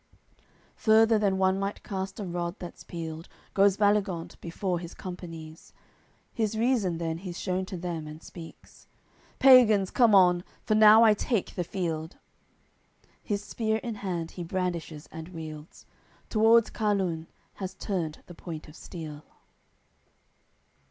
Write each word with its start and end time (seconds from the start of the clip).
Further 0.77 1.19
than 1.19 1.37
one 1.37 1.59
might 1.59 1.83
cast 1.83 2.19
a 2.19 2.25
rod 2.25 2.55
that's 2.57 2.83
peeled 2.83 3.29
Goes 3.53 3.77
Baligant 3.77 4.41
before 4.41 4.79
his 4.79 4.95
companies. 4.95 5.73
His 6.33 6.57
reason 6.57 6.97
then 6.97 7.19
he's 7.19 7.39
shewn 7.39 7.67
to 7.67 7.77
them, 7.77 8.07
and 8.07 8.23
speaks: 8.23 8.87
"Pagans, 9.37 9.91
come 9.91 10.15
on; 10.15 10.43
for 10.63 10.73
now 10.73 11.03
I 11.03 11.13
take 11.13 11.53
the 11.53 11.63
field." 11.63 12.17
His 13.21 13.43
spear 13.43 13.77
in 13.83 13.93
hand 13.93 14.31
he 14.31 14.43
brandishes 14.43 15.07
and 15.11 15.27
wields, 15.29 15.85
Towards 16.29 16.71
Carlun 16.71 17.27
has 17.61 17.75
turned 17.75 18.23
the 18.25 18.33
point 18.33 18.67
of 18.67 18.75
steel. 18.75 19.23